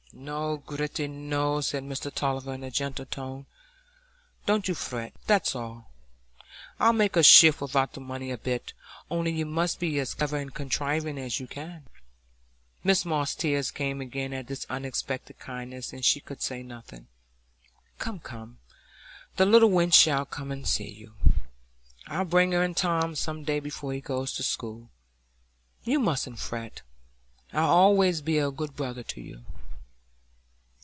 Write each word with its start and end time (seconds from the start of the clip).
"No, 0.13 0.57
Gritty, 0.57 1.07
no," 1.07 1.61
said 1.61 1.83
Mr 1.83 2.13
Tulliver, 2.13 2.53
in 2.53 2.65
a 2.65 2.69
gentle 2.69 3.05
tone. 3.05 3.45
"Don't 4.45 4.67
you 4.67 4.75
fret,—that's 4.75 5.55
all,—I'll 5.55 6.91
make 6.93 7.15
a 7.15 7.23
shift 7.23 7.61
without 7.61 7.93
the 7.93 8.01
money 8.01 8.29
a 8.29 8.37
bit, 8.37 8.73
only 9.09 9.31
you 9.31 9.45
must 9.45 9.79
be 9.79 9.99
as 9.99 10.13
clever 10.13 10.35
and 10.35 10.53
contriving 10.53 11.17
as 11.17 11.39
you 11.39 11.47
can." 11.47 11.87
Mrs 12.83 13.05
Moss's 13.05 13.35
tears 13.37 13.71
came 13.71 14.01
again 14.01 14.33
at 14.33 14.47
this 14.47 14.65
unexpected 14.69 15.39
kindness, 15.39 15.93
and 15.93 16.03
she 16.03 16.19
could 16.19 16.41
say 16.41 16.61
nothing. 16.61 17.07
"Come, 17.97 18.19
come!—the 18.19 19.45
little 19.45 19.69
wench 19.69 19.93
shall 19.93 20.25
come 20.25 20.51
and 20.51 20.67
see 20.67 20.89
you. 20.89 21.13
I'll 22.07 22.25
bring 22.25 22.51
her 22.51 22.61
and 22.63 22.75
Tom 22.75 23.15
some 23.15 23.45
day 23.45 23.61
before 23.61 23.93
he 23.93 24.01
goes 24.01 24.33
to 24.33 24.43
school. 24.43 24.89
You 25.85 25.99
mustn't 25.99 26.37
fret. 26.39 26.81
I'll 27.53 27.91
allays 27.93 28.21
be 28.21 28.37
a 28.39 28.51
good 28.51 28.75
brother 28.75 29.03
to 29.03 29.21
you." 29.21 29.45